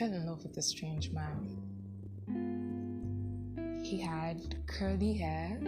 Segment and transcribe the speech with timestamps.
[0.00, 1.46] fell in love with a strange man.
[3.84, 5.58] He had curly hair,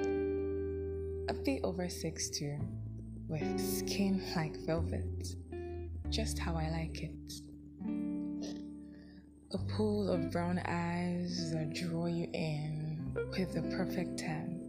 [1.29, 2.59] a bit over six two,
[3.29, 5.37] with skin like velvet,
[6.09, 7.35] just how I like it.
[9.53, 14.63] A pool of brown eyes that draw you in with the perfect tan,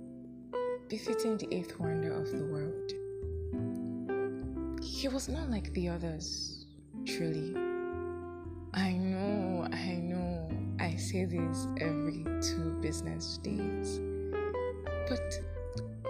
[0.89, 2.91] befitting the eighth wonder of the world.
[4.83, 6.65] He was not like the others,
[7.05, 7.55] truly.
[8.75, 8.93] I
[11.13, 14.01] say this every two business days.
[15.07, 15.39] But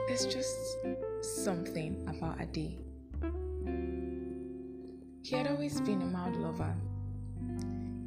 [0.08, 0.56] there's just
[1.44, 2.80] something about Ade.
[5.22, 6.74] He had always been a mild lover,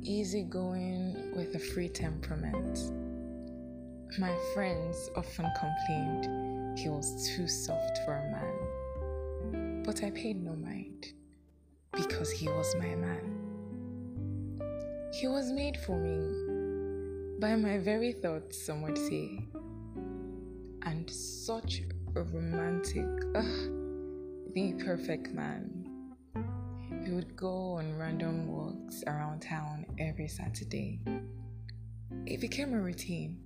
[0.03, 2.93] easygoing with a free temperament.
[4.19, 10.55] My friends often complained he was too soft for a man, but I paid no
[10.55, 11.09] mind
[11.93, 13.43] because he was my man.
[15.13, 16.56] He was made for me
[17.39, 19.47] by my very thoughts, some would say.
[20.83, 21.83] And such
[22.15, 23.45] a romantic, ugh,
[24.55, 25.87] the perfect man.
[27.05, 31.01] We would go on random walks around town every Saturday.
[32.25, 33.39] It became a routine.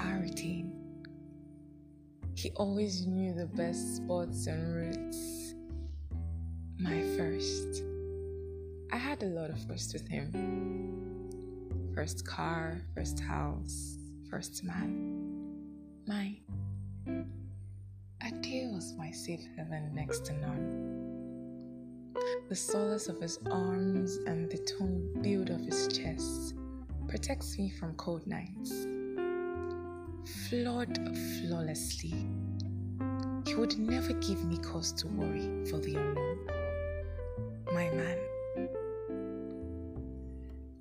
[0.00, 0.72] Our routine.
[2.34, 5.54] He always knew the best spots and routes.
[6.78, 7.84] My first.
[8.92, 11.09] I had a lot of firsts with him.
[12.00, 13.98] First car, first house,
[14.30, 15.20] first man.
[16.06, 16.38] Mine.
[18.72, 22.14] Was my safe haven next to none.
[22.48, 26.54] The solace of his arms and the toned build of his chest
[27.06, 28.86] protects me from cold nights.
[30.48, 30.98] Flawed
[31.42, 32.26] flawlessly,
[33.46, 36.38] he would never give me cause to worry for the unknown.
[37.74, 38.16] My man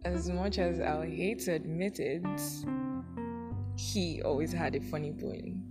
[0.09, 2.25] as much as I'll hate to admit it,
[3.75, 5.63] he always had a funny bone.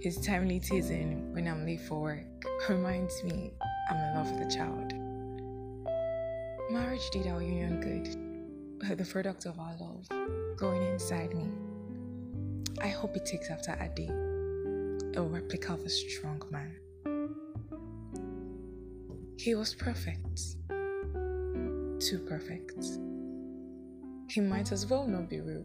[0.00, 3.52] His timely teasing when I'm late for work reminds me
[3.90, 4.94] I'm in love with a child.
[6.70, 10.08] Marriage did our union good, the product of our love
[10.56, 11.50] growing inside me.
[12.80, 14.10] I hope it takes after Ade,
[15.16, 16.74] a replica of a strong man.
[19.36, 20.56] He was perfect,
[22.00, 23.07] too perfect
[24.28, 25.64] he might as well not be real.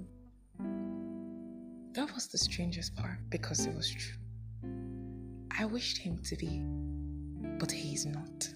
[1.94, 4.18] That was the strangest part because it was true.
[5.58, 6.64] I wished him to be,
[7.60, 8.50] but he is not.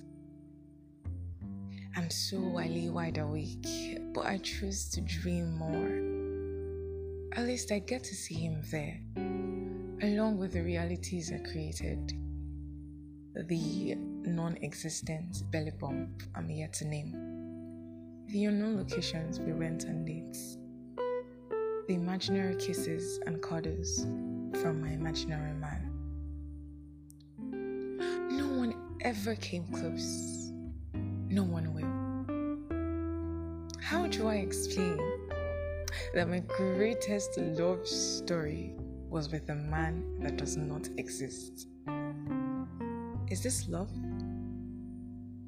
[1.95, 7.37] I'm so I lay wide awake, but I choose to dream more.
[7.37, 8.99] At least I get to see him there,
[10.01, 12.13] along with the realities I created.
[13.35, 17.13] The non existent belly bump I'm yet to name
[18.29, 20.57] the unknown locations we went on dates,
[21.87, 24.05] the imaginary kisses and cuddles
[24.61, 25.89] from my imaginary man.
[28.29, 30.51] No one ever came close.
[31.29, 31.87] No one will.
[33.81, 34.99] How do I explain
[36.13, 38.73] that my greatest love story
[39.09, 41.69] was with a man that does not exist?
[43.31, 43.91] Is this love?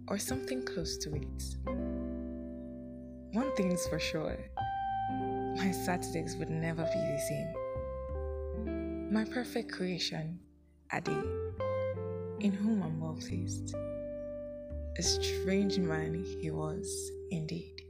[0.08, 1.99] Or something close to it?
[3.32, 4.38] One thing's for sure
[5.56, 7.54] my Saturdays would never be the same.
[9.14, 10.40] My perfect creation,
[10.94, 11.10] Ade,
[12.40, 13.76] in whom I'm well pleased.
[14.98, 17.84] A strange man he was indeed.